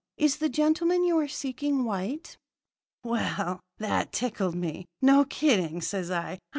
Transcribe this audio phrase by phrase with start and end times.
[0.17, 2.35] Is the gentleman you are seeking white?'
[3.03, 4.87] "Well, that tickled me.
[4.99, 6.39] 'No kidding,' says I.